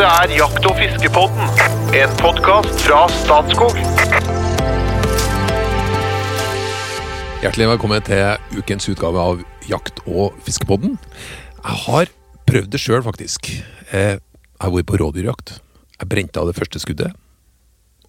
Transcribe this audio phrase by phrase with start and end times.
[0.00, 1.50] Dette er Jakt- og fiskepodden,
[1.92, 3.74] en podkast fra Statskog.
[7.42, 10.96] Hjertelig velkommen til ukens utgave av Jakt- og fiskepodden.
[11.60, 12.08] Jeg har
[12.48, 13.50] prøvd det sjøl, faktisk.
[13.92, 14.20] Eh, Jeg
[14.60, 15.60] har vært på rådyrjakt.
[16.00, 17.12] Jeg brente av det første skuddet,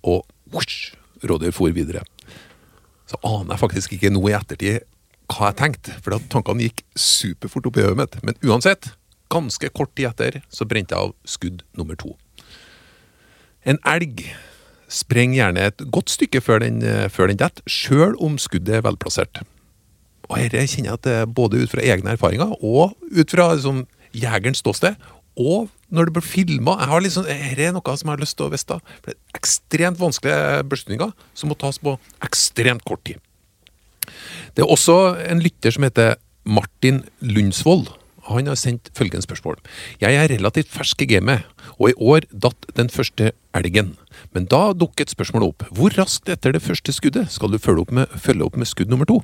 [0.02, 0.96] og whoosh,
[1.28, 2.06] rådyr for videre.
[3.06, 4.80] Så aner jeg faktisk ikke nå i ettertid
[5.28, 8.24] hva jeg tenkte, for tankene gikk superfort opp i hodet mitt.
[8.24, 8.94] Men uansett,
[9.32, 12.16] ganske kort tid etter så brente jeg av skudd nummer to.
[13.64, 14.26] En elg
[14.92, 18.86] sprenger gjerne et godt stykke før den, eh, før den detter, sjøl om skuddet er
[18.86, 19.44] velplassert.
[20.30, 23.86] Og dette kjenner jeg at det både ut fra egne erfaringer og ut fra liksom,
[24.16, 24.96] jegerens ståsted,
[25.40, 26.76] og når det blir filma.
[27.00, 28.80] Liksom, Dette er noe som jeg har lyst til å vite.
[29.04, 33.20] Det er ekstremt vanskelige beslutninger som må tas på ekstremt kort tid.
[34.56, 37.88] Det er også en lytter som heter Martin Lundsvold.
[38.36, 39.60] Han har sendt følgende spørsmål.
[40.02, 41.46] Jeg er relativt fersk i gamet,
[41.78, 43.96] og i år datt den første elgen.
[44.36, 45.66] Men da dukket spørsmålet opp.
[45.76, 48.92] Hvor raskt etter det første skuddet skal du følge opp med, følge opp med skudd
[48.92, 49.22] nummer to?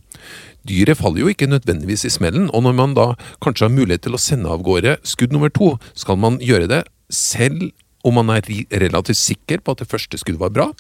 [0.67, 3.07] Dyret faller jo ikke nødvendigvis i smellen, og når man da
[3.43, 6.83] kanskje har mulighet til å sende av gårde skudd nummer to, skal man gjøre det
[7.13, 7.69] selv
[8.07, 8.45] om man er
[8.83, 10.71] relativt sikker på at det første skuddet var bra,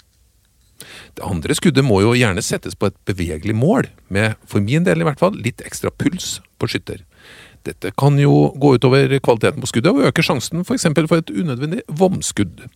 [1.17, 5.01] det andre skuddet må jo gjerne settes på et bevegelig mål, med, for min del
[5.01, 7.03] i hvert fall, litt ekstra puls på skytter.
[7.67, 10.87] Dette kan jo gå utover kvaliteten på skuddet og øke sjansen f.eks.
[10.89, 12.67] For, for et unødvendig vomskudd.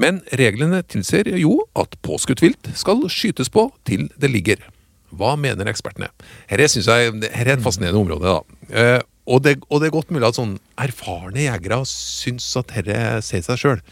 [0.00, 4.62] Men reglene tilsier jo at påskutt vilt skal skytes på til det ligger.
[5.14, 6.10] Hva mener ekspertene?
[6.50, 8.32] Her syns jeg, her er et fascinerende område.
[8.32, 8.70] da.
[8.74, 13.22] Eh, og, det, og det er godt mulig at sånn erfarne jegere syns at dette
[13.24, 13.84] sier seg sjøl.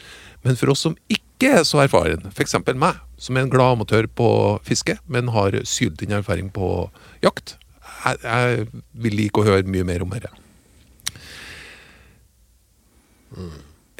[0.42, 2.58] Men for oss som ikke er så erfaren, f.eks.
[2.74, 4.28] meg, som er en glad amatør på
[4.66, 6.88] fiske, men har syltynn erfaring på
[7.22, 7.56] jakt,
[8.04, 8.66] jeg, jeg
[9.04, 10.30] vil like å høre mye mer om dette.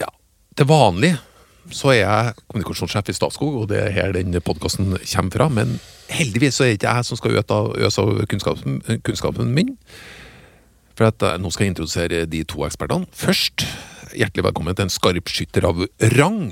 [0.00, 0.10] Ja,
[0.58, 1.14] til vanlig
[1.72, 5.48] så er jeg kommunikasjonssjef i Statskog, og det er her den podkasten kommer fra.
[5.48, 5.76] Men
[6.12, 9.76] heldigvis så er det ikke jeg som skal øse av, kunnskapen, kunnskapen min.
[10.98, 13.08] For at jeg nå skal jeg introdusere de to ekspertene.
[13.16, 13.64] Først,
[14.18, 15.84] hjertelig velkommen til en skarpskytter av
[16.18, 16.50] rang,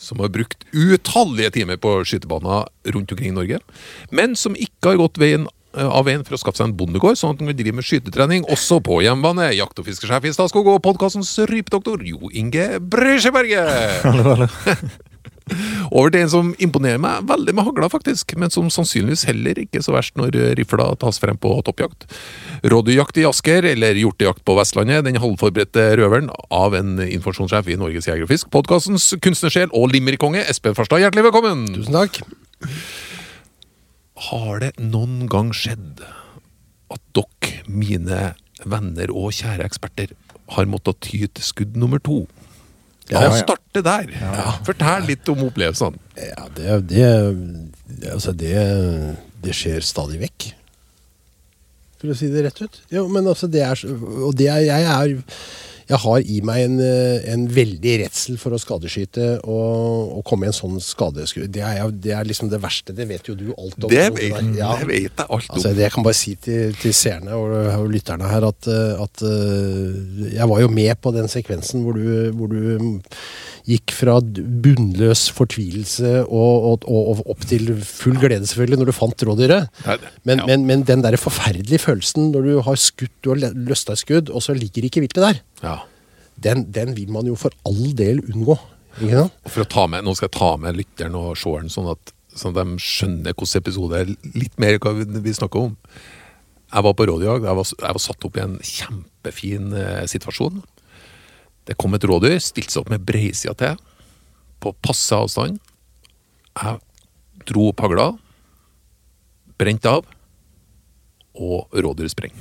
[0.00, 3.60] som har brukt utallige timer på skytebaner rundt omkring i Norge,
[4.10, 7.18] men som ikke har gått veien eh, av en for å skaffe seg en bondegård,
[7.18, 9.52] sånn at han kan drive med skytetrening også på hjemmebane.
[9.56, 14.02] Jakt- og fiskesjef i Statskog og podkastens rypedoktor Jo Inge Brysjeberget!
[14.06, 14.50] Hallo, hallo.
[15.92, 19.82] Over til en som imponerer meg veldig med hagla, faktisk, men som sannsynligvis heller ikke
[19.84, 22.06] så verst når rifla tas frem på toppjakt.
[22.62, 28.08] Rådyrjakt i Asker, eller hjortejakt på Vestlandet, den halvforberedte røveren av en informasjonssjef i Norges
[28.08, 31.66] Jeger og Fisk, podkastens kunstnersjel og limerikonge, Espen Farstad, hjertelig velkommen!
[31.74, 32.22] Tusen takk.
[34.28, 36.02] Har det noen gang skjedd
[36.92, 38.32] at dere, mine
[38.68, 40.12] venner og kjære eksperter,
[40.52, 42.24] har måttet ty til skudd nummer to?
[43.10, 43.46] Ja, La ja, oss ja.
[43.48, 44.12] starte der.
[44.66, 45.98] Fortell litt om opplevelsene.
[46.16, 47.06] Ja, det, det,
[47.88, 48.54] det Altså, det,
[49.42, 50.52] det skjer stadig vekk.
[52.02, 52.80] For å si det rett ut.
[52.92, 55.12] Jo, men altså, det er Og det er Jeg er
[55.88, 60.46] jeg har i meg en, eh, en veldig redsel for å skadeskyte og, og komme
[60.46, 61.50] i en sånn skadeskudd.
[61.52, 61.64] Det,
[62.04, 62.94] det er liksom det verste.
[62.96, 63.90] Det vet jo du alt om.
[63.90, 64.52] Det vet, der.
[64.58, 64.72] Ja.
[64.80, 65.56] det vet jeg alt om.
[65.56, 69.02] Altså, det jeg kan bare si til, til seerne og, og lytterne her at, eh,
[69.02, 72.62] at eh, jeg var jo med på den sekvensen hvor du, hvor du
[73.68, 79.24] gikk fra bunnløs fortvilelse og, og, og, opp til full glede, selvfølgelig, når du fant
[79.28, 79.68] rådyret.
[80.26, 80.46] Men, ja.
[80.50, 84.32] men, men den der forferdelige følelsen når du har skutt, du har løsta et skudd,
[84.34, 85.76] og så ligger ikke viltet der, Ja.
[86.42, 88.58] den, den vil man jo for all del unngå.
[89.00, 89.36] Ikke sant?
[89.48, 92.56] For å ta med, nå skal jeg ta med lytteren og seeren, sånn at, sånn
[92.58, 95.76] at de skjønner hvilken episode er litt mer hva vi, vi snakker om.
[96.72, 97.44] Jeg var på rådyrjakt.
[97.46, 100.62] Jeg, var- jeg var satt opp i en kjempefin eh, situasjon.
[101.68, 103.78] Det kom et rådyr, stilte seg opp med breisida til,
[104.62, 105.60] på passe avstand.
[106.58, 106.80] Jeg
[107.48, 108.08] dro opp hagla,
[109.60, 110.08] brente av,
[111.38, 112.34] og rådyret sprang.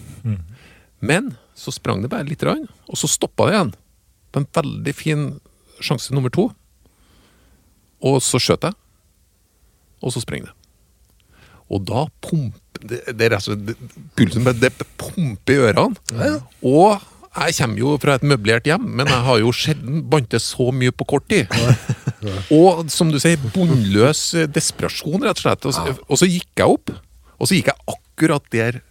[1.02, 3.72] Men så sprang det bare litt, grann, og så stoppa det igjen.
[4.32, 5.24] På en veldig fin
[5.82, 6.50] sjanse nummer to.
[8.02, 8.78] Og så skjøt jeg,
[10.02, 10.54] og så sprang det.
[11.72, 13.82] Og da pumper det, det er og slett
[14.18, 16.32] Pulsen det pumper i ørene.
[16.66, 20.68] Og jeg kommer jo fra et møblert hjem, men jeg har jo sjelden bantet så
[20.76, 21.48] mye på kort tid.
[22.52, 24.24] Og som du sier, bunnløs
[24.54, 25.66] desperasjon, rett og slett.
[25.66, 26.92] Og, så- gikk jeg opp,
[27.40, 28.82] og så gikk jeg akkurat der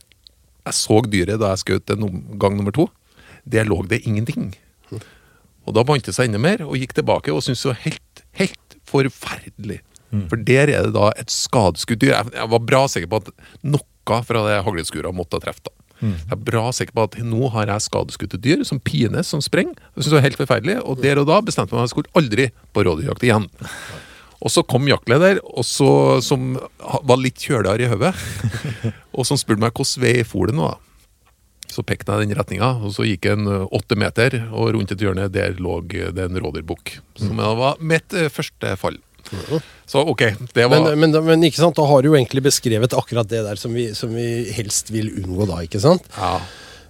[0.67, 1.93] jeg så dyret da jeg skjøt
[2.41, 2.89] gang nummer to.
[3.49, 4.55] Der lå det ingenting.
[5.67, 8.25] Og da bandt det seg enda mer, og gikk tilbake og syntes det var helt,
[8.41, 9.81] helt forferdelig.
[10.29, 12.17] For der er det da et skadeskudd dyr.
[12.35, 13.29] Jeg var bra sikker på at
[13.63, 15.71] noe fra det hagleskuret måtte ha truffet.
[16.01, 16.11] Da.
[16.17, 19.77] Jeg er bra sikker på at nå har jeg skadeskutte dyr som pines, som sprenger.
[19.95, 21.95] Det synes jeg var helt forferdelig, og der og da bestemte jeg meg at jeg
[21.97, 23.49] skulle aldri på rådyrjakt igjen.
[24.41, 25.91] Og så kom jaktleder, og så,
[26.25, 28.15] som var litt kjøligere i hodet,
[29.17, 30.71] og som spurte meg hvordan vei for det nå.
[30.71, 30.79] da.
[31.71, 35.05] Så pekte jeg den retninga, og så gikk jeg en åtte meter, og rundt et
[35.05, 36.97] hjørne der lå det en rådyrbukk.
[37.21, 38.99] Som da var mitt første fall.
[39.91, 40.25] Så ok,
[40.55, 43.45] det var Men, men, men ikke sant, da har du jo egentlig beskrevet akkurat det
[43.47, 46.07] der som vi, som vi helst vil unngå da, ikke sant?
[46.17, 46.39] ja.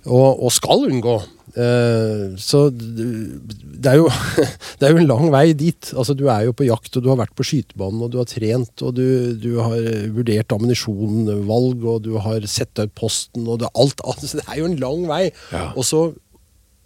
[0.09, 1.19] Og, og skal unngå.
[1.61, 4.07] Eh, så det er, jo,
[4.81, 5.91] det er jo en lang vei dit.
[5.93, 8.31] Altså, du er jo på jakt, og du har vært på skytebanen, og du har
[8.31, 9.05] trent, og du,
[9.41, 9.77] du har
[10.15, 14.71] vurdert ammunisjonvalg, og du har sett ut posten, og det, alt, Så det er jo
[14.71, 15.23] en lang vei.
[15.53, 15.71] Ja.
[15.75, 16.07] Og så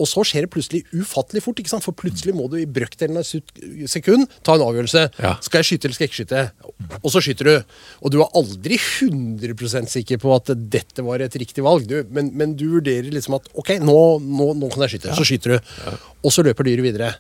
[0.05, 3.91] og så skjer det plutselig ufattelig fort, for plutselig må du i brøkdelen av et
[3.91, 5.05] sekund ta en avgjørelse.
[5.25, 5.35] Ja.
[5.45, 6.43] Skal jeg skyte eller skal jeg ikke skyte?
[7.01, 7.77] Og så skyter du.
[8.05, 12.03] Og du er aldri 100% sikker på at dette var et riktig valg, du.
[12.13, 15.17] Men, men du vurderer liksom at ok, nå, nå, nå kan jeg skyte.
[15.17, 15.73] Så skyter du.
[16.25, 17.15] Og så løper dyret videre.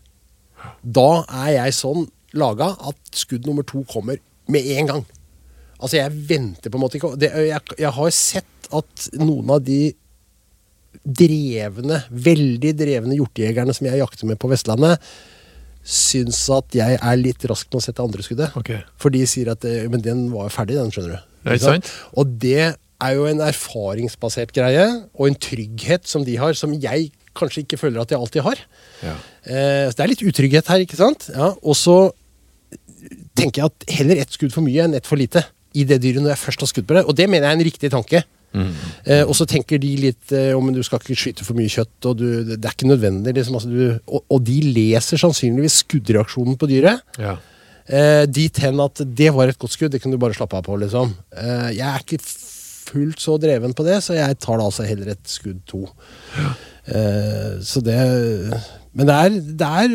[0.85, 1.09] Da
[1.47, 4.21] er jeg sånn laga at skudd nummer to kommer
[4.51, 5.05] med en gang.
[5.81, 9.95] Altså, jeg venter på en måte ikke jeg, jeg har sett at noen av de
[11.03, 15.03] drevne, veldig drevne hjortejegerne som jeg jakter med på Vestlandet,
[15.85, 18.55] syns at jeg er litt rask med å sette andre skuddet.
[18.57, 18.81] Okay.
[19.01, 21.35] For de sier at eh, Men den var jo ferdig, den, skjønner du.
[21.45, 21.91] Det sant?
[22.17, 22.73] Og det
[23.05, 27.81] er jo en erfaringsbasert greie, og en trygghet som de har, som jeg kanskje ikke
[27.81, 28.63] føler at jeg alltid har.
[29.05, 29.17] Ja.
[29.45, 31.29] Eh, så det er litt utrygghet her, ikke sant?
[31.35, 31.99] Ja, og så
[33.37, 35.43] tenker jeg at heller ett skudd for mye enn ett for lite
[35.75, 37.05] i det dyret når jeg først har skutt på det.
[37.05, 38.23] Og det mener jeg er en riktig tanke.
[38.55, 41.97] Eh, og så tenker de litt eh, om du skal ikke skyte for mye kjøtt,
[42.11, 43.35] og du, det er ikke nødvendig.
[43.37, 47.03] Liksom, altså, du, og, og de leser sannsynligvis skuddreaksjonen på dyret.
[47.19, 47.37] Ja.
[47.85, 50.65] Eh, dit hen at det var et godt skudd, det kan du bare slappe av
[50.67, 51.13] på, liksom.
[51.37, 55.13] Eh, jeg er ikke fullt så dreven på det, så jeg tar da altså heller
[55.13, 55.85] et skudd to.
[56.87, 57.99] Eh, så det
[58.95, 59.95] Men det er, det er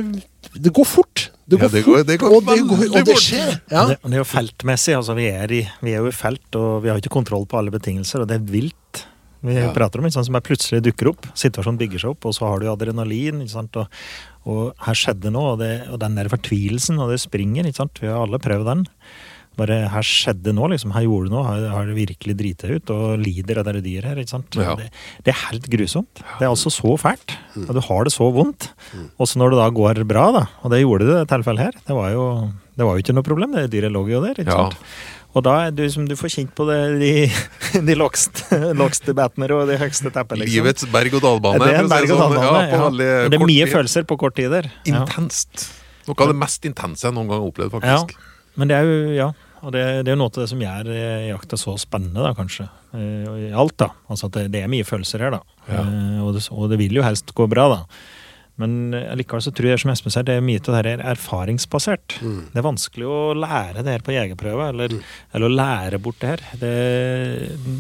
[0.58, 1.30] Det går fort.
[1.50, 3.54] Det Ja, går det går- fort, det går og det, går, og det skjer.
[3.72, 3.86] Ja.
[3.90, 4.94] Det, det er jo feltmessig.
[4.96, 7.58] altså vi er, i, vi er jo i felt, og vi har ikke kontroll på
[7.58, 9.06] alle betingelser, og det er vilt.
[9.42, 9.70] Vi Ja.
[9.72, 11.26] prater om ikke sant, som plutselig dukker opp.
[11.34, 13.42] Situasjonen bygger seg opp, og så har du adrenalin.
[13.42, 13.88] ikke sant, Og,
[14.46, 17.64] og her skjedde noe, og, det, og den der fortvilelsen, og det springer.
[17.66, 18.86] ikke sant, Vi har alle prøvd den.
[19.60, 20.94] Bare her skjedde noe, liksom.
[20.96, 21.44] Her gjorde du noe.
[21.50, 24.22] Her har det virkelig driti ut, og lider av det dyret her.
[24.24, 24.56] ikke sant.
[24.56, 24.78] Ja.
[24.80, 24.88] Det,
[25.28, 26.24] det er helt grusomt.
[26.40, 27.36] Det er altså så fælt.
[27.68, 28.72] Og du har det så vondt.
[29.20, 31.66] Og så når det da går bra, da, og det gjorde det i dette tilfellet
[31.70, 32.26] her, det var jo,
[32.80, 33.56] det var jo ikke noe problem.
[33.60, 34.40] Det dyret lå jo der.
[34.40, 34.70] ikke Ja.
[34.70, 34.80] sant?
[35.38, 37.10] Og da er du, som du får kjent på det, de,
[37.92, 40.42] de lågste batner og de høyeste teppene.
[40.42, 40.56] liksom.
[40.56, 41.60] Livets berg-og-dal-bane.
[41.62, 41.92] det er en sånn.
[41.94, 42.64] berg-og-dal-bane.
[42.72, 43.74] Ja, Ja, det er mye tid.
[43.76, 44.72] følelser på kort tid der.
[44.90, 45.04] Ja.
[45.04, 45.68] Intenst.
[46.08, 48.18] Noe av det mest intense jeg noen gang har opplevd, Ja, faktisk.
[48.58, 49.28] men det er jo ja,
[49.64, 52.32] og det, det er jo noe av det som gjør eh, jakta så spennende, da,
[52.38, 52.68] kanskje.
[52.96, 53.92] Eh, I alt, da.
[54.10, 55.44] Altså at det, det er mye følelser her, da.
[55.68, 55.84] Ja.
[55.84, 57.82] Eh, og, det, og det vil jo helst gå bra, da.
[58.60, 61.04] Men likevel så tror jeg som Espen sier, det er mye av det her er
[61.14, 62.18] erfaringsbasert.
[62.52, 64.96] Det er vanskelig å lære det her på jegerprøve, eller,
[65.32, 66.44] eller å lære bort det her.
[66.60, 66.74] Det,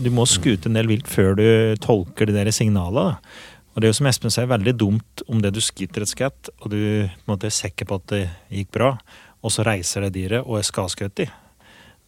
[0.05, 1.49] du må skute en del vilt før du
[1.83, 3.17] tolker de der signalene.
[3.17, 3.49] da.
[3.75, 6.49] Og det er jo som Espen sier, veldig dumt om det du skyter et skett,
[6.63, 8.23] og du på en måte er sikker på at det
[8.61, 8.93] gikk bra,
[9.43, 11.29] og så reiser det dyret og er skadeskutt i.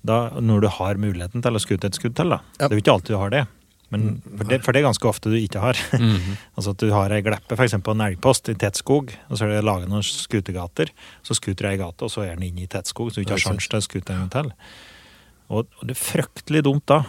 [0.08, 2.40] Da, når du har muligheten til å skute et skudd til, da.
[2.58, 2.68] Ja.
[2.68, 3.44] Det er jo ikke alltid du har det.
[3.92, 5.80] Men for det, for det er ganske ofte du ikke har.
[6.00, 6.38] Mhm.
[6.56, 7.76] altså at du har ei gleppe, f.eks.
[7.84, 10.94] på en elgpost i tett skog, og så er det laget noen skutegater.
[11.28, 13.36] Så skuter ei gate, og så er den inne i tett skog, så du ikke
[13.36, 14.54] har sjanse til å skute en til.
[15.52, 17.02] Og, og det er fryktelig dumt da.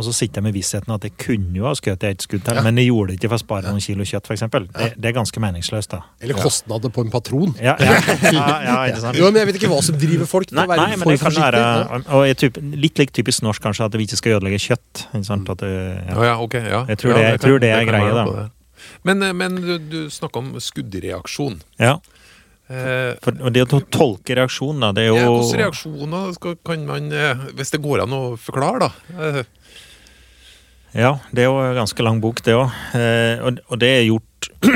[0.00, 2.56] Og så sitter jeg med vissheten at jeg kunne jo ha skutt et skudd til,
[2.56, 2.62] Ja.
[2.64, 4.44] men jeg gjorde det ikke for å spare noen kilo kjøtt, f.eks.
[4.48, 6.00] Det, det er ganske meningsløst, da.
[6.24, 7.52] Eller kostnader på en patron.
[7.60, 7.98] Ja, ja,
[8.32, 9.18] ja, ja ikke sant?
[9.20, 11.04] Jo, men jeg vet ikke hva som driver folk til Nei, å være nei, men
[11.04, 11.52] for det kan forsiktig.
[11.52, 15.04] være og jeg typ, Litt like typisk norsk kanskje at vi ikke skal ødelegge kjøtt.
[15.12, 15.52] Ikke sant?
[15.52, 15.76] At ja.
[16.08, 16.54] Ja, ja, ok.
[16.64, 16.80] Ja.
[16.88, 18.48] Jeg tror ja, det- jeg kan- tror det er greia, da.
[19.04, 21.60] Men, eh, men du, du snakka om skuddreaksjon.
[21.78, 21.98] ja.
[22.70, 26.84] Eh, For, og det å tolke reaksjonen, da, det er ja, jo Hvilke reaksjoner kan
[26.86, 29.42] man eh, Hvis det går an å forklare, da.
[30.92, 32.70] Eh, Ja, det er jo en ganske lang bok, det òg.
[32.98, 34.48] Eh, og, det er gjort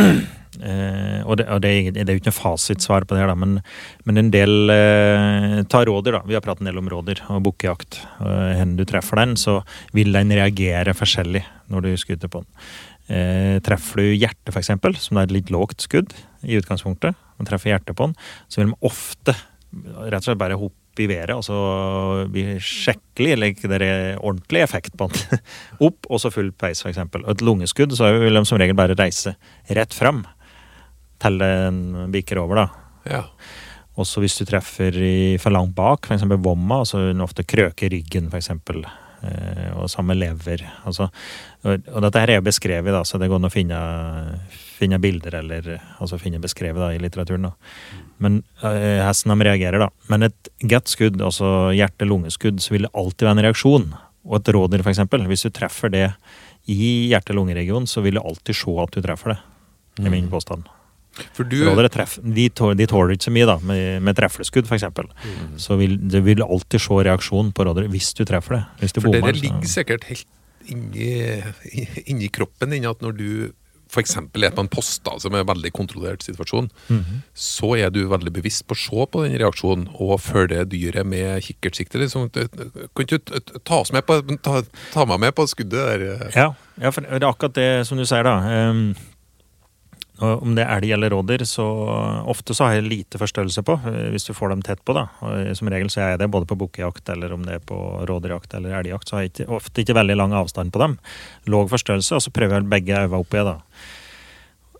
[0.62, 3.33] eh, Og, det, og det, er, det er jo ikke noe fasitsvar på det her,
[3.33, 3.59] da, men,
[4.06, 6.23] men en del eh, Ta rådyr, da.
[6.28, 8.00] Vi har pratet en del om rådyr og bukkejakt.
[8.21, 9.61] Hvor du treffer den, så
[9.97, 11.42] vil den reagere forskjellig
[11.73, 12.52] når du skuter på den.
[13.04, 14.71] Eh, treffer du hjertet, f.eks.,
[15.04, 18.16] som er et litt lågt skudd i utgangspunktet, og treffer hjertet på den,
[18.49, 19.35] så vil de ofte
[19.75, 21.57] rett og slett bare hoppe i været, og så
[22.31, 25.43] blir skikkelig, eller ikke det er ordentlig effekt på den.
[25.87, 27.03] Opp, og så full peis, f.eks.
[27.23, 29.35] Og et lungeskudd, så vil de som regel bare reise
[29.71, 30.25] rett fram
[31.25, 32.67] til den bikker over, da.
[33.11, 33.23] ja.
[33.95, 36.25] Også hvis du treffer i, for langt bak, f.eks.
[36.43, 38.51] vomma, så vil den ofte krøke ryggen, f.eks.
[39.25, 40.65] Eh, og samme lever.
[40.83, 41.07] Altså,
[41.63, 43.79] og, og dette her er jo beskrevet, da, så det går an å finne,
[44.75, 45.69] finne bilder eller
[46.02, 47.49] altså finne beskrevet da, i litteraturen.
[47.49, 47.52] da.
[48.23, 49.90] Men eh, hesten de reagerer, da.
[50.12, 53.88] Men et gut-skudd, altså hjerte-lungeskudd, så vil det alltid være en reaksjon.
[54.25, 56.07] Og et rådyr, eksempel, hvis du treffer det
[56.71, 59.40] i hjerte-lungeregionen, så vil du alltid se at du treffer det.
[59.99, 60.66] Det er min påstand.
[61.35, 61.61] For du
[61.95, 64.87] treff, de, tåler, de tåler ikke så mye, da, med, med trefleskudd, f.eks.
[64.90, 65.59] Mm.
[65.62, 68.62] Så vil du vil alltid se reaksjon på rådyret hvis du treffer det.
[68.81, 70.26] Hvis du For bommer, dere så- ligger sikkert helt
[70.64, 71.12] inni,
[72.11, 73.28] inni kroppen din at når du
[73.95, 74.17] f.eks.
[74.19, 77.23] er på en post som er en veldig kontrollert situasjon, Mhm.
[77.35, 81.43] så er du veldig bevisst på å se på den reaksjonen og følge dyret med
[81.47, 81.99] kikkertsikte.
[82.03, 82.29] Liksom.
[82.35, 86.31] Kan ikke du ta, oss med på, ta, ta meg med på skuddet der?
[86.35, 88.39] Ja, ja, for det er akkurat det som du sier, da.
[88.51, 88.95] Ehm,
[90.23, 91.64] og om det er elg eller rådyr, så
[92.30, 94.94] ofte så har jeg lite forstørrelse på, eh, hvis du får dem tett på.
[94.94, 95.09] da.
[95.26, 97.78] Og Som regel så er jeg det både på bukkejakt eller om det er på
[98.06, 99.09] rådyrjakt eller elgjakt.
[99.09, 100.99] Så har jeg ikke, ofte ikke veldig lang avstand på dem.
[101.47, 103.59] Låg forstørrelse, og så prøver jeg begge øynene oppi da.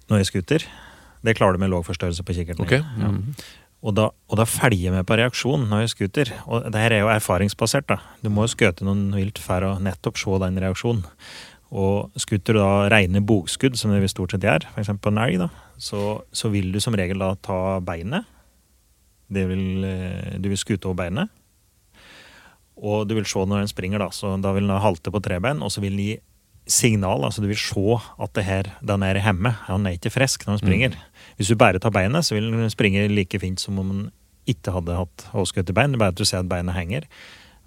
[0.09, 0.65] Når jeg skuter.
[1.25, 2.63] Det klarer du med låg forstørrelse på kikkerten.
[2.63, 2.73] Ok.
[2.79, 3.09] Ja.
[3.11, 3.35] Mhm.
[3.85, 6.31] Og da, og da følger jeg med på reaksjonen når jeg skuter.
[6.47, 7.87] Og det her er jo erfaringsbasert.
[7.87, 7.99] da.
[8.23, 11.05] Du må jo skøte noen vilt for å nettopp se den reaksjonen.
[11.73, 14.93] Og skutter du da rene bogskudd, som det stort sett gjør, f.eks.
[15.01, 15.49] på en elg, da,
[15.81, 18.29] så, så vil du som regel da ta beinet.
[19.35, 21.33] Det vil, eh, du vil skute over beinet.
[22.75, 24.11] Og du vil se når den springer, da.
[24.15, 26.17] Så da vil den halte på tre bein, og så vil den gi
[26.71, 27.25] signal.
[27.27, 29.55] Altså du vil se at det her, den er hjemme.
[29.69, 30.99] Han er ikke frisk når han springer.
[31.39, 34.05] Hvis du bare tar beinet, så vil den springe like fint som om den
[34.49, 35.99] ikke hadde hatt til bein.
[35.99, 37.09] Bare at du ser at beinet henger.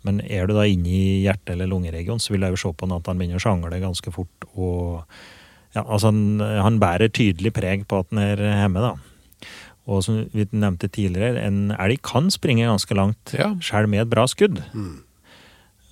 [0.08, 2.88] Men er du da inne i hjerte- eller lungeregionen, så vil jeg jo se på
[2.88, 4.48] han at han begynner å sjangle ganske fort.
[4.56, 5.04] Og
[5.76, 8.96] ja, altså han, han bærer tydelig preg på at han er hjemme, da.
[9.88, 13.54] Og som vi nevnte tidligere, en elg kan springe ganske langt, Ja.
[13.64, 14.60] selv med et bra skudd.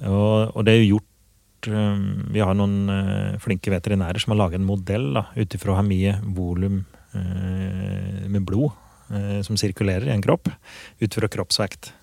[0.03, 2.01] Og, og det er jo gjort um,
[2.35, 6.17] Vi har noen uh, flinke veterinærer som har laget en modell ut ifra hvor mye
[6.35, 6.81] volum
[7.15, 8.73] uh, med blod
[9.13, 10.51] uh, som sirkulerer i en kropp,
[10.99, 11.93] ut fra kroppsvekt.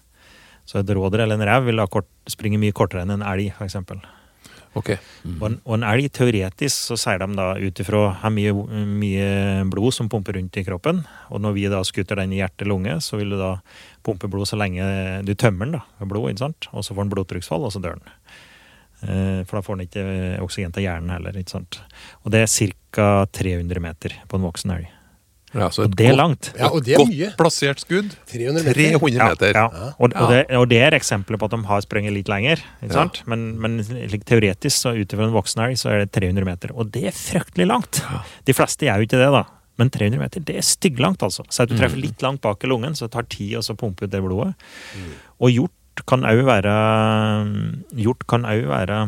[0.68, 3.50] Så et rådyr eller en rev vil da kort, springe mye kortere enn en elg,
[3.56, 3.76] f.eks.
[4.78, 4.94] Ok.
[4.94, 8.54] Og, en, og en elg, teoretisk, så sier de da ut ifra hvor mye,
[8.88, 9.26] mye
[9.68, 11.02] blod som pumper rundt i kroppen.
[11.28, 13.50] Og når vi da skutter den i hjerte-lunge, så vil du da
[14.06, 14.86] pumpe blod så lenge
[15.28, 16.30] du tømmer den da, med blod.
[16.30, 16.70] ikke sant?
[16.72, 18.16] Og så får den blodtrykksfall, og så dør den.
[19.02, 20.06] Eh, For da får den ikke
[20.46, 21.36] oksygen til hjernen heller.
[21.36, 21.82] ikke sant?
[22.24, 23.26] Og det er ca.
[23.32, 24.88] 300 meter på en voksen elg.
[25.54, 26.50] Ja, så Og det er langt.
[26.58, 28.14] Ja, og det er godt plassert skudd.
[28.30, 28.78] 300 meter.
[28.98, 29.52] 300 meter.
[29.58, 29.64] Ja,
[29.98, 30.20] Og, Ja.
[30.24, 32.62] og, det, og det er eksempler på at de har sprunget litt lenger.
[32.82, 33.08] ikke Ja.
[33.26, 33.76] Men, men
[34.08, 36.72] like teoretisk, så ut en voksen elg, så er det 300 meter.
[36.74, 38.02] Og det er fryktelig langt!
[38.44, 39.44] De fleste gjør jo ikke det, da.
[39.78, 41.44] Men 300 meter, det er stygglangt, altså.
[41.48, 44.04] Så at du treffer litt langt bak i lungen, så det tar tid å pumpe
[44.04, 44.54] ut det blodet.
[45.40, 46.72] Og hjort kan òg være
[48.00, 48.98] Hjort kan òg være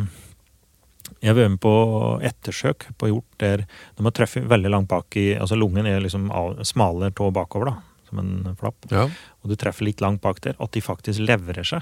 [1.25, 1.75] Jeg har vært med på
[2.21, 6.29] ettersøk på hjort der de har truffet veldig langt bak i Altså lungen er liksom
[6.29, 9.07] smalere smale tå bakover, da, som en flapp Ja.
[9.09, 11.81] og du treffer litt langt bak der, at de faktisk leverer seg.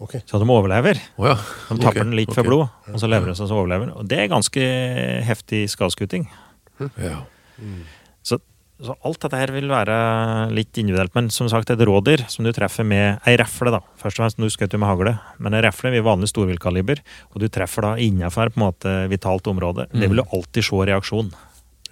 [0.00, 0.16] Ok.
[0.24, 1.00] Så at de overlever.
[1.20, 1.36] Oh, ja.
[1.68, 2.04] De tapper okay.
[2.06, 2.40] den litt okay.
[2.40, 3.90] for blod, og så leverer de seg, så overlever.
[4.00, 4.68] Og det er ganske
[5.28, 6.24] heftig skadeskuting.
[6.96, 7.18] Ja.
[7.58, 7.66] Så,
[8.80, 9.96] så alt dette her vil være
[10.56, 11.12] litt individuelt.
[11.16, 13.82] Men som sagt, et rådyr som du treffer med ei refle, da.
[14.00, 17.02] Først og fremst, nå skjøt jo med hagle, men ei refle ved vanlig storviltkaliber,
[17.34, 20.88] og du treffer da innenfor på en måte vitalt område, det vil du alltid se
[20.92, 21.30] reaksjon.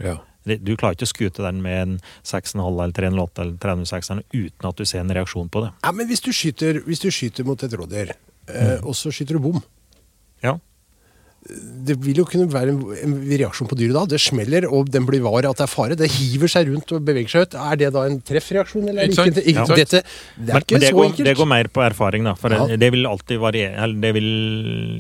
[0.01, 0.17] ja.
[0.49, 4.79] Du klarer ikke å skute den med en 6,5 eller 308 eller 306 uten at
[4.79, 5.73] du ser en reaksjon på det.
[5.85, 8.15] Ja, men hvis du skyter, hvis du skyter mot et rådyr,
[8.49, 9.59] eh, og så skyter du bom
[10.41, 10.55] Ja.
[11.49, 14.03] Det vil jo kunne være en, en reaksjon på dyret da.
[14.11, 15.97] Det smeller, og den blir var at det er fare.
[15.97, 17.55] Det hiver seg rundt og beveger seg ut.
[17.63, 19.45] Er det da en treffreaksjon, eller er Ikke ikke?
[19.55, 19.77] ikke Ja.
[19.79, 21.29] Dette, det er men, ikke men det, så går, enkelt.
[21.31, 22.35] det går mer på erfaring, da.
[22.37, 22.67] For Ja.
[22.83, 23.79] det vil alltid variere.
[23.87, 24.29] Eller det vil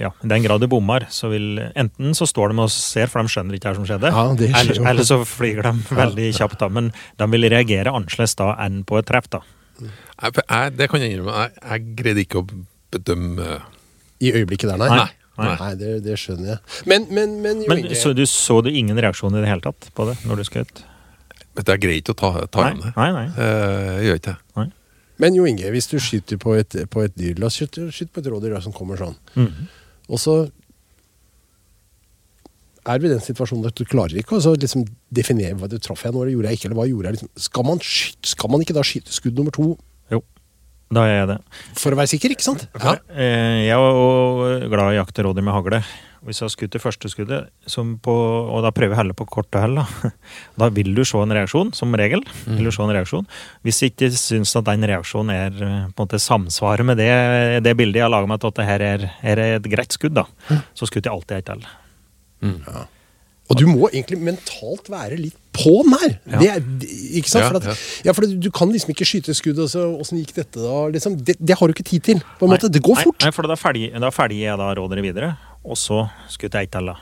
[0.00, 3.20] Ja, i den grad det bommer, så vil Enten så står de og ser, for
[3.20, 4.14] de skjønner ikke hva som skjedde.
[4.14, 6.68] Ja, det eller, eller så flyger de veldig kjapt, da.
[6.72, 9.42] Men de vil reagere annerledes da enn på et treff, da.
[9.82, 11.34] Jeg, jeg, det kan jeg innrømme.
[11.44, 12.46] Jeg, jeg greide ikke å
[12.94, 13.60] bedømme
[14.24, 14.88] I øyeblikket der, nei.
[14.96, 15.10] Nei.
[15.38, 15.70] Nei, Nei.
[15.78, 16.58] det, det skjønner jeg.
[16.90, 19.62] Men, men, men, jo Men Inge, så du så du ingen reaksjon i det hele
[19.64, 20.82] tatt på det når du skjøt?
[21.58, 22.92] Det er greit å ta, ta Nei, det.
[22.96, 23.26] nei, nei.
[23.34, 24.66] Eh, Jeg gjør ikke det.
[25.24, 28.14] men Jo Inge, hvis du skyter på et, på et dyr La oss skyte, skyte
[28.14, 29.16] på et rådyr som kommer sånn.
[29.34, 29.66] Mhm.
[30.08, 30.36] Og så
[32.88, 35.76] er vi i den situasjonen at du klarer ikke å så liksom definere hva du
[35.82, 37.18] traff jeg nå, eller gjorde jeg ikke, eller hva gjorde jeg.
[37.18, 37.30] Liksom.
[37.48, 39.66] Skal, man skyte, skal man ikke da skyte skudd nummer to
[40.94, 41.38] da er jeg det.
[41.76, 42.62] for å være sikker, ikke sant?
[42.80, 42.94] Ja.
[43.12, 45.82] Eh, Jeg jo glad i å jakte rådyr med hagle.
[46.26, 49.14] Hvis jeg har skutt det første skuddet, som på, og da prøver jeg å helle
[49.14, 49.84] på korte hell, da,
[50.64, 52.24] da vil du se en reaksjon, som regel.
[52.48, 53.28] vil du se en reaksjon.
[53.62, 57.10] Hvis jeg ikke syns at den reaksjonen er eh, på en måte samsvarer med det,
[57.62, 60.16] det bildet jeg har laga meg til at det her er, er et greit skudd,
[60.18, 60.26] da,
[60.74, 61.68] så skutter jeg alltid et til.
[63.48, 66.16] Og du må egentlig mentalt være litt på den her.
[66.38, 66.64] Det er,
[67.18, 67.44] ikke sant?
[67.44, 68.14] Ja, For, at, ja.
[68.16, 70.74] for du kan liksom ikke skyte skudd, og så åssen gikk dette da?
[70.94, 72.24] Liksom, det, det har du ikke tid til.
[72.38, 72.70] på en måte.
[72.72, 73.22] Det går fort.
[73.26, 75.32] Nei, for da ferdiger jeg da rådere videre,
[75.66, 76.92] og så skutter jeg til.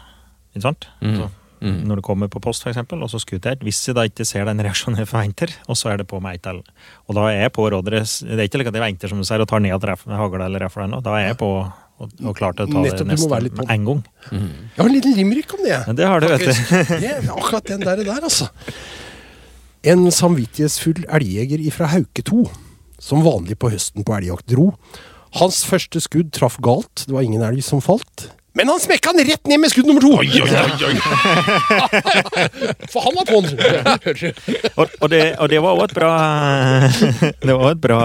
[0.56, 0.88] Ikke sant?
[1.04, 1.28] Så,
[1.60, 3.62] Når det kommer på post, eksempel, og så skutter jeg.
[3.64, 6.38] Hvis jeg da ikke ser den reaksjonen jeg forventer, og så er det på med
[6.38, 6.60] et til.
[7.08, 9.26] Og da er jeg på rådere Det er ikke like at jeg venter som du
[9.26, 11.02] sier og tar ned at hagla eller rifla ennå.
[11.04, 11.50] Da er jeg på
[11.96, 14.00] og, og klar å ta Nettopp, det nesten neste med en gang.
[14.28, 15.78] Jeg har en liten limerick om det.
[15.96, 16.96] Det har du, vet du.
[17.00, 18.50] Det akkurat den der, der altså.
[19.86, 22.42] En samvittighetsfull elgjeger ifra Hauke 2,
[23.00, 24.72] som vanlig på høsten på elgjakt dro.
[25.40, 28.28] Hans første skudd traff galt, det var ingen elg som falt.
[28.56, 30.16] Men han smekka den rett ned med skudd nummer to!
[32.92, 33.46] For han var på'n!
[34.80, 36.10] Og, og, det, og det var også et bra
[37.48, 38.00] Det var et bra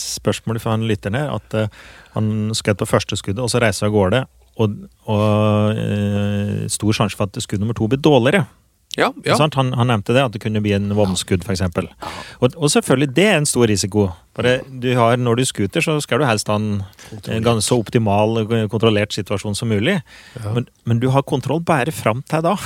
[0.00, 1.28] spørsmål fra han lytteren her.
[1.36, 1.68] At eh,
[2.16, 4.20] han skjøt på første skuddet, og så reiser han av gårde.
[4.64, 4.68] Og,
[5.12, 5.24] og
[5.76, 8.42] eh, stor sjanse for at skudd nummer to blir dårligere.
[8.96, 9.36] Ja, ja.
[9.36, 11.62] Han, han nevnte det, at det kunne bli en vomskudd, f.eks.
[12.40, 14.08] Og, og selvfølgelig, det er en stor risiko.
[14.36, 18.66] Bare du har, når du scooter, så skal du helst ha en så optimal, eh,
[18.72, 20.00] kontrollert situasjon som mulig.
[20.48, 22.56] Men, men du har kontroll bare fram til da.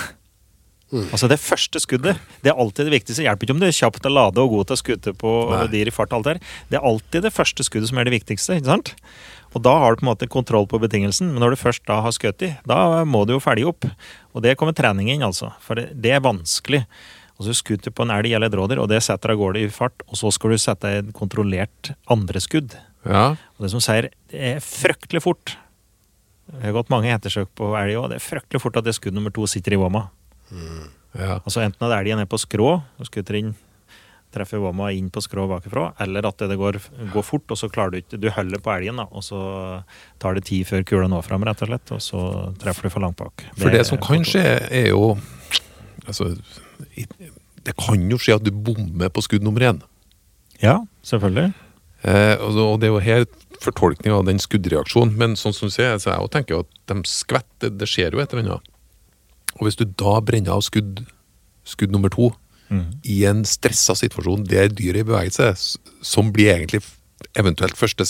[0.90, 3.22] Altså Det første skuddet det er alltid det viktigste.
[3.22, 5.12] Det hjelper ikke om du er kjapp til å lade og god til å skute
[5.18, 5.66] på Nei.
[5.70, 6.14] dyr i fart.
[6.16, 6.40] alt der.
[6.70, 8.58] Det er alltid det første skuddet som er det viktigste.
[8.58, 8.94] ikke sant?
[9.54, 12.00] Og Da har du på en måte kontroll på betingelsen, men når du først da
[12.02, 13.86] har skutt i, da må du jo følge opp.
[14.34, 15.50] Og det kommer trening inn, altså.
[15.64, 16.84] For det, det er vanskelig.
[17.40, 19.70] Og så skutter på en elg eller et rådyr, og det setter av gårde i
[19.72, 22.76] fart, og så skal du sette et kontrollert andre skudd.
[23.08, 23.30] ja.
[23.56, 25.54] Og det som sier, det er fryktelig fort.
[26.50, 28.10] Det har gått mange ettersøk på elg òg.
[28.12, 30.08] Det er fryktelig fort at det skudd nummer to sitter i vomma.
[31.16, 31.40] ja.
[31.40, 33.54] Altså Enten at elgen er på skrå, og skutter inn,
[34.34, 36.78] treffer Woma inn på skrå bakfra, eller at det går,
[37.12, 39.40] går fort, og så klarer du ikke Du holder på elgen, da, og så
[40.22, 42.22] tar det tid før kula når fram, rett og slett, og så
[42.62, 43.46] treffer du for langt bak.
[43.58, 45.16] For det som kan skje, er jo
[46.08, 46.32] Altså
[47.66, 49.82] Det kan jo skje at du bommer på skudd nummer én.
[50.62, 51.52] Ja, selvfølgelig.
[52.08, 53.26] Eh, og det er jo her
[53.60, 55.16] fortolkning av den skuddreaksjonen.
[55.20, 58.16] Men sånn som du ser, så jeg tenker jo at de skvetter, det, det skjer
[58.16, 58.70] jo et eller annet.
[59.58, 61.04] Og hvis du da brenner av skudd,
[61.68, 62.30] skudd nummer to
[62.70, 63.00] Mhm.
[63.02, 65.74] i en stressa situasjon der dyret er i bevegelse,
[66.06, 66.82] som blir egentlig
[67.38, 68.04] eventuelt første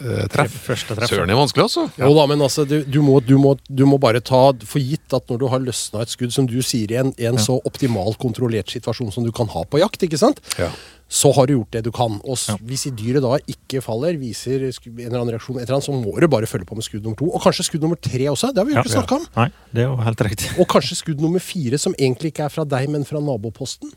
[0.00, 1.10] eh, treff Første treff.
[1.10, 1.84] Søren er vanskelig, altså.
[2.00, 5.14] Jo da, men altså, du, du, må, du, må, du må bare ta for gitt
[5.14, 7.44] at når du har løsna et skudd, som du sier, i en, en ja.
[7.44, 10.42] så optimalt kontrollert situasjon som du kan ha på jakt, ikke sant?
[10.58, 10.72] Ja.
[11.14, 12.18] Så har du gjort det du kan.
[12.26, 12.56] Og Ja.
[12.58, 16.26] hvis dyret da ikke faller, viser en eller annen reaksjon, eller annet, så må du
[16.28, 17.30] bare følge på med skudd nummer to.
[17.30, 19.26] Og kanskje skudd nummer tre også, det har vi jo Ja, ikke snakka om.
[19.36, 20.50] Nei, det er jo helt riktig.
[20.60, 23.92] Og kanskje skudd nummer fire, som egentlig ikke er fra deg, men fra naboposten.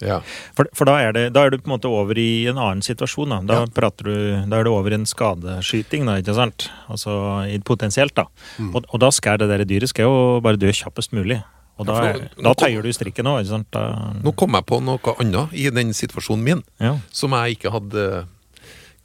[0.00, 0.20] Ja.
[0.54, 2.82] For, for da, er det, da er du på en måte over i en annen
[2.86, 3.34] situasjon.
[3.46, 3.90] Da, da, ja.
[3.98, 4.12] du,
[4.48, 6.68] da er du over i en skadeskyting, da, ikke sant?
[6.88, 7.18] Altså
[7.66, 8.28] potensielt, da.
[8.70, 11.42] Og, og da skal det der dyret skal jo bare dø kjappest mulig.
[11.78, 13.68] Og da, Ja, for- da tøyer du strikken òg, ikke sant?
[13.70, 16.62] Da, Nå kom jeg på noe annet i den situasjonen min.
[16.80, 16.96] ja.
[17.12, 18.26] som jeg ikke hadde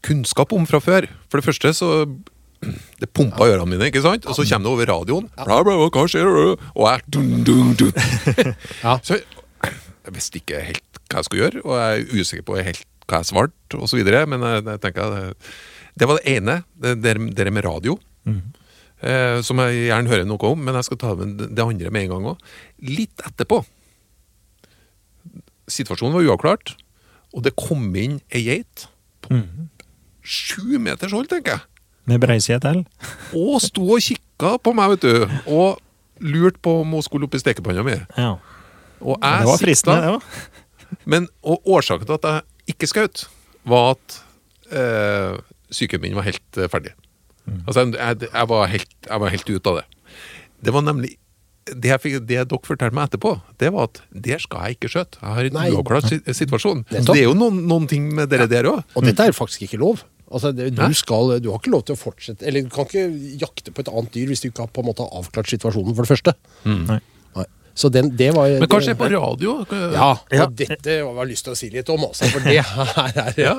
[0.04, 1.08] kunnskap om fra før.
[1.30, 1.90] For det første så
[3.02, 4.26] Det pumpa ørene mine, ikke sant?
[4.26, 5.26] Og så kommer det over radioen.
[5.36, 6.30] Bla, bla, bla, hva skjer?
[6.32, 7.92] Og jeg dun, dun, dun.
[8.86, 8.98] Ja.
[9.04, 12.86] Så jeg visste ikke helt hva jeg skulle gjøre, og jeg er usikker på helt
[13.06, 14.00] hva jeg svarte, osv.
[14.32, 15.50] Men jeg, jeg tenker at
[16.00, 17.98] det var det ene, det, det, det med radio.
[19.04, 22.06] Eh, som jeg gjerne hører noe om, men jeg skal ta med det andre med
[22.06, 22.48] en gang òg.
[22.88, 23.60] Litt etterpå.
[25.72, 26.76] Situasjonen var uavklart,
[27.36, 28.88] og det kom inn ei geit
[29.24, 29.42] på
[30.24, 31.66] sju meters hold, tenker jeg.
[32.08, 32.82] Med breiside til.
[33.40, 35.36] Og sto og kikka på meg, vet du.
[35.52, 35.80] Og
[36.24, 37.96] lurte på om hun skulle opp i stekepanna mi.
[38.20, 38.34] Ja.
[39.04, 40.60] Og Det var fristende, det òg.
[41.12, 43.26] men og årsaken til at jeg ikke skjøt,
[43.68, 44.20] var at
[44.72, 45.40] eh,
[45.72, 46.94] psyken min var helt eh, ferdig.
[47.52, 49.86] Altså, jeg, jeg, var helt, jeg var helt ute av det.
[50.64, 51.18] Det var nemlig
[51.64, 54.90] det, jeg fikk, det dere fortalte meg etterpå, det var at der skal jeg ikke
[54.92, 55.20] skjøte.
[55.22, 55.68] Jeg har en Nei.
[55.72, 56.84] uavklart situasjon.
[56.92, 58.82] Det er jo noen, noen ting med dere der òg.
[58.98, 60.04] Og dette er faktisk ikke lov.
[60.34, 63.04] Altså, det, du, skal, du har ikke lov til å fortsette Eller du kan ikke
[63.38, 66.08] jakte på et annet dyr hvis du ikke har på en måte avklart situasjonen, for
[66.08, 66.34] det første.
[66.66, 66.80] Mm.
[66.90, 67.00] Nei.
[67.76, 69.54] Så den, det var Men kanskje det, på radio?
[69.94, 70.46] Ja, og Ja.
[70.46, 72.28] dette har jeg lyst til å si litt om, også.
[72.30, 73.54] For det her er Ja.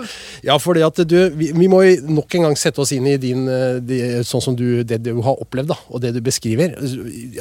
[0.44, 3.48] Ja, fordi at du Vi, vi må nok en gang sette oss inn i din
[3.48, 6.77] eh, de, Sånn som du Det du har opplevd, da, og det du beskriver.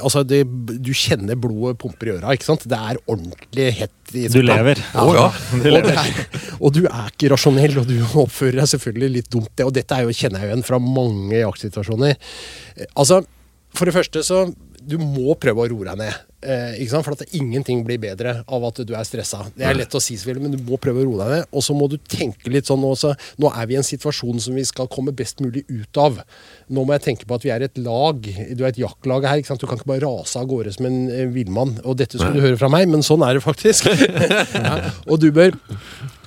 [0.01, 0.41] Altså, det,
[0.81, 2.65] du kjenner blodet pumper i øra, ikke sant?
[2.67, 4.81] Det er ordentlig hett i Du lever.
[4.97, 5.27] Å ja.
[5.53, 5.93] Du og, lever.
[5.93, 9.51] det er, og du er ikke rasjonell, og du oppfører deg selvfølgelig litt dumt.
[9.55, 12.17] Det, og dette er jo, kjenner jeg jo igjen fra mange jaktsituasjoner.
[12.77, 13.21] Eh, Altså,
[13.77, 14.43] For det første så
[14.89, 16.21] Du må prøve å roe deg ned.
[16.43, 16.81] Eh?
[16.91, 19.43] For at ingenting blir bedre av at du er stressa.
[19.55, 21.45] Det er lett å si, selvfølgelig, men du må prøve å roe deg ned.
[21.55, 24.57] Og så må du tenke litt sånn også, Nå er vi i en situasjon som
[24.57, 26.19] vi skal komme best mulig ut av.
[26.73, 28.19] Nå må jeg tenke på at vi er et lag.
[28.19, 29.43] Du er et jaktlag her.
[29.43, 31.77] Du kan ikke bare rase av gårde som en eh, villmann.
[31.83, 33.87] Og dette skulle du høre fra meg, men sånn er det faktisk.
[34.67, 34.75] ja.
[35.07, 35.55] Og du bør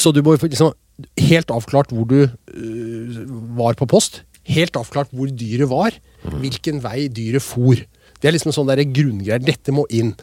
[0.01, 0.75] Så du bør liksom
[1.21, 3.17] Helt avklart hvor du øh,
[3.59, 4.23] var på post.
[4.49, 5.97] Helt avklart hvor dyret var.
[6.41, 7.83] Hvilken vei dyret for.
[8.21, 9.43] Det er liksom sånn der grunngreier.
[9.45, 10.15] Dette må inn.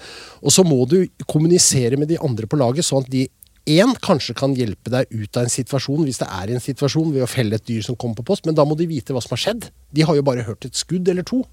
[0.41, 3.27] Og så må du kommunisere med de andre på laget, sånn at de
[3.69, 7.23] én kanskje kan hjelpe deg ut av en situasjon, hvis det er en situasjon, ved
[7.23, 8.45] å felle et dyr som kommer på post.
[8.45, 9.69] Men da må de vite hva som har skjedd.
[9.93, 11.43] De har jo bare hørt et skudd eller to.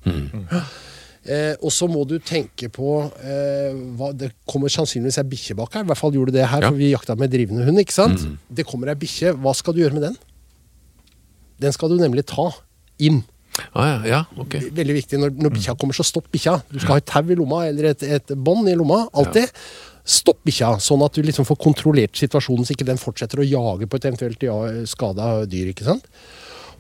[1.21, 5.75] Eh, og så må du tenke på eh, hva, Det kommer sannsynligvis ei bikkje bak
[5.77, 5.85] her.
[5.85, 6.71] I hvert fall gjorde det her, Ja.
[6.73, 7.79] for vi jakta med drivende hund.
[7.79, 8.25] ikke sant?
[8.49, 9.35] Det kommer ei bikkje.
[9.37, 10.17] Hva skal du gjøre med den?
[11.61, 12.49] Den skal du nemlig ta
[12.99, 13.23] inn.
[13.73, 14.57] Ah, ja, ja, ok.
[14.77, 15.21] Veldig viktig.
[15.21, 16.59] Når, når bikkja kommer, så stopp bikkja.
[16.71, 19.03] Du skal ha et tau i lomma eller et, et bånd i lomma.
[19.17, 19.53] Alltid.
[20.11, 23.87] Stopp bikkja, sånn at du liksom får kontrollert situasjonen, så ikke den fortsetter å jage
[23.87, 24.57] på et eventuelt ja,
[24.89, 25.71] skada dyr.
[25.75, 26.07] ikke sant?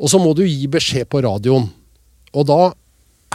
[0.01, 1.69] Og så må du gi beskjed på radioen.
[2.33, 2.61] Og da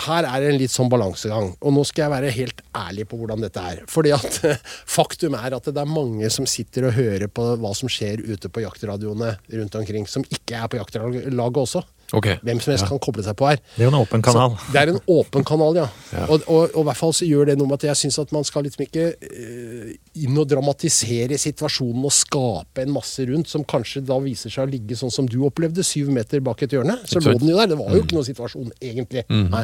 [0.04, 1.54] her er det en litt sånn balansegang.
[1.64, 3.82] Og nå skal jeg være helt ærlig på hvordan dette er.
[3.92, 4.40] Fordi at
[4.98, 8.52] faktum er at det er mange som sitter og hører på hva som skjer ute
[8.52, 11.86] på jaktradioene rundt omkring, som ikke er på jaktlaget også.
[12.14, 12.38] Okay.
[12.46, 13.62] Hvem som helst kan koble seg på her.
[13.74, 14.54] Det er jo en åpen kanal.
[14.62, 15.88] Så det er en åpen kanal, ja.
[16.16, 16.28] Ja.
[16.32, 18.30] Og, og, og i hvert fall så gjør det noe med at jeg syns at
[18.32, 19.75] man skal liksom ikke eh,
[20.16, 24.72] inn og dramatisere situasjonen og skape en masse rundt som kanskje da viser seg å
[24.72, 26.98] ligge sånn som du opplevde, syv meter bak et hjørne.
[27.10, 27.72] Så lå den jo der.
[27.72, 29.26] Det var jo ikke noen situasjon, egentlig.
[29.30, 29.64] Nei.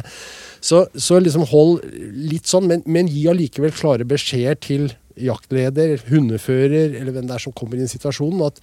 [0.60, 1.86] Så, så liksom hold
[2.28, 7.44] litt sånn, men, men gi allikevel klare beskjeder til jaktleder, hundefører eller hvem det er
[7.44, 8.60] som kommer i en situasjon, at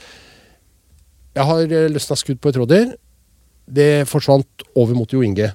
[1.38, 2.93] jeg har eh, løsna skudd på et rådyr.
[3.69, 5.52] Det forsvant over mot Jo Inge.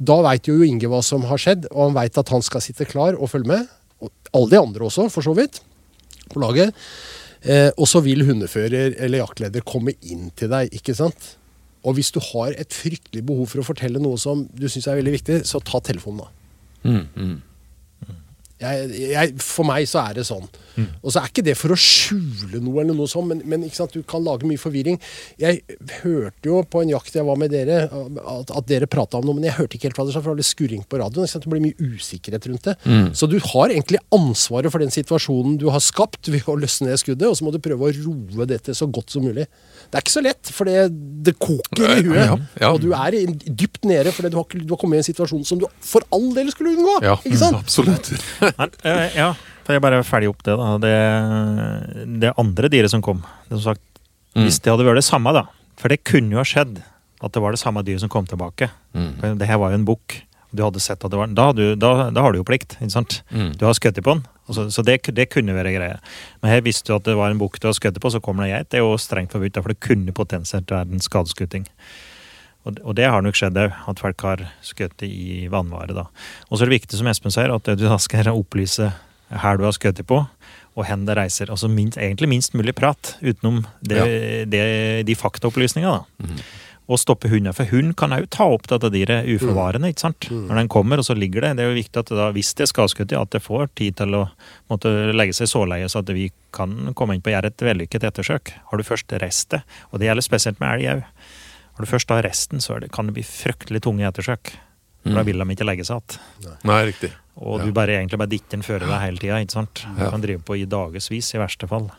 [0.00, 2.64] Da veit jo Jo Inge hva som har skjedd, og han veit at han skal
[2.64, 3.68] sitte klar og følge med.
[4.36, 5.60] Alle de andre også, for så vidt,
[6.30, 6.74] på laget.
[7.42, 11.34] Eh, og så vil hundefører eller jaktleder komme inn til deg, ikke sant.
[11.86, 15.00] Og hvis du har et fryktelig behov for å fortelle noe som du syns er
[15.00, 16.36] veldig viktig, så ta telefonen, da.
[16.80, 17.38] Mm, mm.
[18.60, 20.48] Jeg, jeg, for meg så er det sånn.
[21.02, 24.00] Og så er ikke det for å skjule noe, eller noe sånt, men, men du
[24.08, 24.98] kan lage mye forvirring.
[25.40, 25.62] Jeg
[26.00, 29.36] hørte jo på en jakt jeg var med dere, at, at dere prata om noe,
[29.36, 31.28] men jeg hørte ikke helt hva dere sa, for det var litt skurring på radioen.
[31.30, 32.76] Det blir mye usikkerhet rundt det.
[33.16, 37.00] Så du har egentlig ansvaret for den situasjonen du har skapt ved å løsne ned
[37.02, 39.46] skuddet, og så må du prøve å roe dette så godt som mulig.
[39.90, 40.88] Det er ikke så lett, for det,
[41.26, 42.20] det koker i huet.
[42.20, 42.72] Ja, ja.
[42.72, 43.16] Og du er
[43.48, 46.30] dypt nede fordi du har, du har kommet i en situasjon som du for all
[46.36, 46.98] del skulle unngå.
[47.04, 47.58] Ja, Ikke sant?
[47.60, 48.12] absolutt.
[48.60, 49.30] Men, øh, ja,
[49.64, 50.72] for jeg bare ferdig opp det, da.
[50.82, 50.94] Det,
[52.22, 53.22] det andre dyret som kom.
[53.48, 53.84] Det som sagt,
[54.30, 54.44] Mm.
[54.46, 55.40] Hvis det hadde vært det samme, da.
[55.74, 56.76] For det kunne jo ha skjedd
[57.20, 58.68] at det var det samme dyret som kom tilbake.
[58.94, 59.38] Mm.
[59.40, 60.20] Det her var jo en bukk.
[60.54, 62.94] Du hadde sett at det var Da, du, da, da har du jo plikt, ikke
[62.94, 63.16] sant?
[63.34, 63.48] Mm.
[63.58, 64.22] Du har skutt på den.
[64.50, 65.98] Så, så det, det kunne være greie.
[66.42, 68.46] Men her visste du at det var en bukk du har skutt på, så kommer
[68.46, 68.70] det geit.
[68.70, 71.66] Det er jo strengt forbudt, for det kunne potensielt være en skadeskutting.
[72.68, 75.96] Og, det har nok skjedd òg, at folk har skutt i vannvare.
[75.96, 76.08] da.
[76.50, 78.90] Og så er det viktig, som Espen sier, at du da skal opplyse
[79.30, 80.24] her du har skutt på,
[80.78, 81.50] og hen det reiser.
[81.52, 84.02] Altså minst, egentlig minst mulig prat, utenom det,
[84.50, 84.64] det,
[85.06, 86.02] de faktaopplysningene.
[86.02, 86.34] da.
[86.90, 89.92] Og stoppe hunder, for hund kan òg ta opp dette dyret uforvarende.
[89.92, 90.26] ikke sant?
[90.26, 91.52] Når den kommer, og så ligger det.
[91.58, 93.70] Det er jo viktig at det da, hvis det skal skutt i, at det får
[93.78, 94.24] tid til å
[94.72, 98.08] måtte legge seg så leie så at vi kan komme inn på gjøre et vellykket
[98.10, 98.50] ettersøk.
[98.72, 101.06] Har du først reist det, og det gjelder spesielt med elg òg.
[101.80, 104.52] Har du først har resten, så er det, kan det bli fryktelig tunge ettersøk.
[105.00, 107.12] For da vil de ikke legge seg igjen.
[107.40, 107.64] Og Ja.
[107.64, 109.40] du bare egentlig bare ditter den føre deg hele tida.
[109.40, 109.74] ikke sant?
[109.96, 110.10] Du Ja.
[110.10, 111.90] kan drive på i dagevis, i verste fall.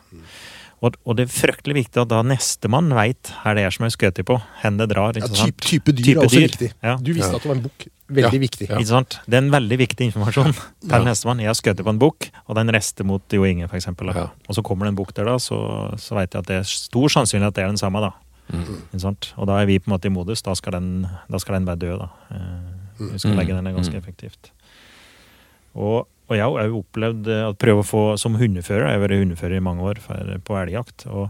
[0.84, 3.90] Og, og det er fryktelig viktig at da nestemann veit her det er som er
[3.90, 5.14] skutt på, hvor det drar.
[5.14, 5.58] Ikke sant?
[5.62, 6.48] type dyr Type er også dyr.
[6.50, 6.72] viktig.
[6.84, 6.96] Ja.
[6.98, 7.36] Du visste Ja.
[7.38, 7.88] at det var en bukk.
[8.12, 8.40] Veldig Ja.
[8.40, 8.70] viktig.
[8.70, 8.78] Ja.
[8.78, 9.20] Ikke sant?
[9.30, 11.04] Det er en veldig viktig informasjon til Ja.
[11.04, 11.38] nestemann.
[11.40, 14.14] Jeg har skutt på en bukk, og den rester mot Jo Inge, eksempel.
[14.14, 14.30] Ja.
[14.50, 16.64] Og så kommer det en bukk der, da, så, så veit jeg at det er
[16.64, 18.02] stor sannsynlighet at det er den samme.
[18.02, 18.12] da.
[18.52, 19.38] Mm.
[19.38, 20.42] Og da er vi på en måte i modus.
[20.46, 22.00] Da skal den, da skal den være død.
[22.00, 22.10] da.
[22.36, 23.38] Eh, Vi skal Mm.
[23.40, 24.02] legge den ned ganske Mm.
[24.04, 24.52] effektivt.
[25.76, 28.88] Og, og jeg har jo opplevd eh, at prøve å få som hundefører.
[28.92, 31.08] Jeg har vært hundefører i mange år for, på elgjakt.
[31.08, 31.30] Og,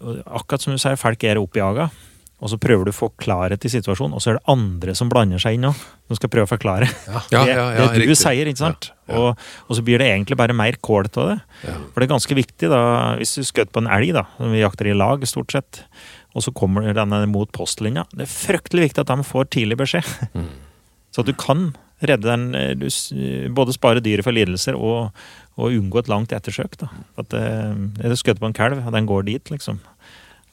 [0.00, 1.90] og akkurat som du sier, folk er oppjaga.
[2.40, 5.10] Og så prøver du å få klarhet i situasjonen, og så er det andre som
[5.12, 5.82] blander seg inn òg.
[6.08, 6.88] Som skal prøve å forklare.
[7.06, 8.88] Ja, det, ja, ja, det du sier, ikke sant?
[9.12, 9.34] Og,
[9.66, 11.36] og så blir det egentlig bare mer kål av det.
[11.60, 12.80] For det er ganske viktig, da,
[13.20, 15.84] hvis du skjøt på en elg, da, som vi jakter i lag stort sett,
[16.34, 20.10] og så kommer denne mot postlinja, det er fryktelig viktig at de får tidlig beskjed.
[20.32, 20.50] Mm.
[21.10, 21.72] Så at du kan
[22.06, 22.86] redde den, eh, du,
[23.52, 25.10] både spare dyret for lidelser og,
[25.58, 26.78] og unngå et langt ettersøk.
[26.80, 26.90] da.
[27.18, 29.80] At det Er det skutt på en kalv, og den går dit, liksom.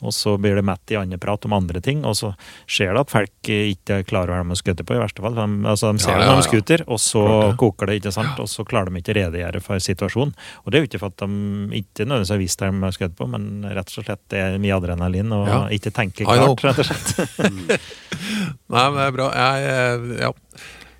[0.05, 2.33] Og så blir det mett i andre prat om andre ting, og så
[2.69, 5.33] skjer det at folk ikke klarer Å være hva de skuter på, i verste fall.
[5.37, 7.57] De, altså, de ser Ja, det ja, når de skuter, og så det.
[7.63, 8.39] koker det, ikke sant?
[8.43, 10.35] og så klarer de ikke å redegjøre for situasjonen.
[10.65, 12.97] Og det er jo ikke for at de ikke nødvendigvis har visst det de har
[12.99, 15.59] skutt på, men rett og slett det er mye adrenalin og Ja.
[15.73, 17.81] ikke tenker klart, rett og slett.
[18.73, 19.29] Nei, men det er bra.
[19.33, 20.31] Jeg, eh, ja.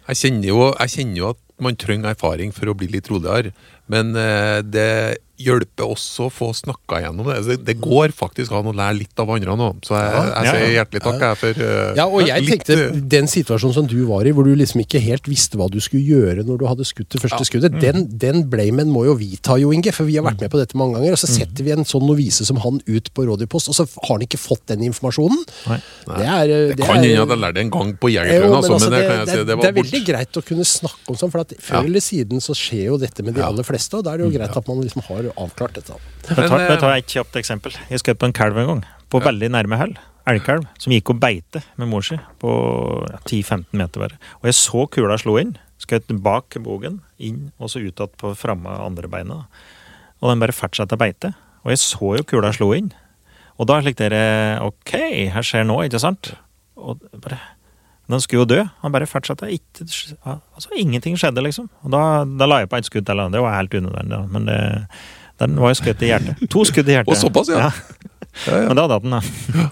[0.10, 3.54] jeg, kjenner jo, jeg kjenner jo at man trenger erfaring for å bli litt roligere.
[3.92, 4.90] Men eh, det
[5.38, 7.38] hjelper oss å få snakka gjennom det.
[7.42, 9.68] Altså, Det går faktisk an å lære litt av andre nå.
[9.86, 12.98] Så jeg, jeg sier hjertelig takk jeg, for uh, Ja, og jeg litt, tenkte eh,
[13.16, 16.04] Den situasjonen som du var i, hvor du liksom ikke helt visste hva du skulle
[16.08, 19.60] gjøre når du hadde skutt det første skuddet, den, den blamen må jo vi ta,
[19.62, 19.94] Jo Inge.
[19.96, 21.16] For vi har vært med på dette mange ganger.
[21.18, 24.16] Og så setter vi en sånn novise som han ut på rådyrpost, og så har
[24.16, 25.44] han ikke fått den informasjonen.
[25.70, 25.80] Nei.
[26.08, 28.90] Det er det, Det kan hende jeg lærte det en gang på Jegerprøven, altså, altså,
[28.90, 30.68] men det, det, kan jeg det, si, det det var er veldig greit å kunne
[30.68, 31.84] snakke om sånn, for at før Ja.
[31.88, 34.34] eller siden så skjer jo dette med de aller fleste, og da er det jo
[34.38, 35.98] greit at man liksom har avklart dette.
[36.28, 37.76] Men, Men, tar, tar jeg et kjapt eksempel.
[37.92, 39.98] Jeg skjøt på en kalv en gang, på veldig nærme hell.
[40.28, 42.52] Elgkalv som gikk og beite med mor si på
[43.08, 44.20] ja, 10-15 meter bare.
[44.42, 45.56] Og jeg så kula slå inn.
[45.80, 49.44] Skjøt bak bogen, inn og så ut igjen på framme andre beina.
[50.20, 51.32] Og den bare fortsatte å beite.
[51.64, 52.90] Og jeg så jo kula slå inn.
[53.58, 54.98] Og da slik dere Ok,
[55.34, 56.34] her skjer nå, ikke sant?
[56.78, 57.40] Og bare
[58.08, 58.60] Den skulle jo dø.
[58.84, 59.50] Han bare fortsatte.
[59.52, 59.84] Ikke,
[60.24, 61.68] altså, ingenting skjedde, liksom.
[61.84, 63.24] Og da, da la jeg på et skudd til.
[63.34, 64.60] Det var helt unødvendig, men det,
[65.42, 66.48] den var jo skutt i hjertet.
[66.54, 67.14] To skudd i hjertet.
[67.14, 67.70] Og såpass, ja.
[68.46, 68.68] Ja, ja.
[68.70, 69.70] Men da hadde den, da.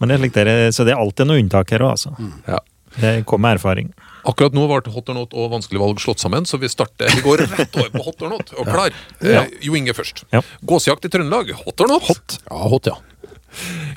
[0.00, 2.14] Men det er så det er alltid noe unntak her òg, altså.
[2.46, 2.60] Ja.
[2.98, 3.90] Det kommer med erfaring.
[4.28, 7.22] Akkurat nå ble hot or not og vanskelig valg slått sammen, så vi starter Vi
[7.22, 8.50] går rett over på hot or not.
[8.58, 8.96] Og klar.
[9.22, 9.44] Ja.
[9.44, 10.24] Eh, jo Inge først.
[10.34, 10.42] Ja.
[10.66, 11.52] Gåsejakt i Trøndelag.
[11.62, 12.08] Hot or not?
[12.08, 12.38] Hot.
[12.48, 12.96] Ja, hot, ja.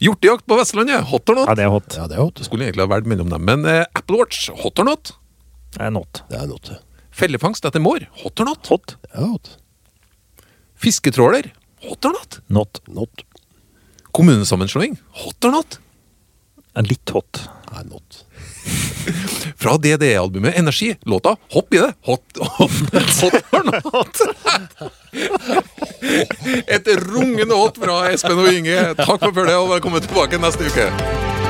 [0.01, 1.07] Hjortejakt på Vestlandet.
[1.09, 1.49] Hot or not?
[1.49, 1.97] Ja, det er hot.
[1.97, 2.43] Ja, det er hot.
[2.45, 4.47] Skulle egentlig ha valgt mellom dem, men eh, Apple Watch.
[4.61, 5.13] Hot or not?
[5.75, 6.23] Det er not.
[6.29, 6.71] Det er not.
[7.15, 8.05] Fellefangst etter mår.
[8.23, 8.69] Hot or not?
[8.71, 8.95] Hot.
[9.11, 9.55] Ja, hot.
[10.81, 11.53] Fisketråler.
[11.89, 12.39] Hot or not?
[12.47, 12.81] Not.
[12.87, 13.09] Not.
[14.11, 14.97] Kommunesammenslåing.
[15.09, 15.79] Hot or not?
[16.75, 17.49] Litt hot.
[17.71, 18.25] Nei, not.
[19.61, 20.95] Fra DDE-albumet Energi.
[21.01, 21.93] Låta Hopp i det.
[22.01, 22.71] Hot, hot,
[23.21, 24.21] hot or not?
[26.67, 28.79] Et rungende hot fra Espen og Inge.
[28.97, 31.40] Takk for følget, og velkommen tilbake neste uke.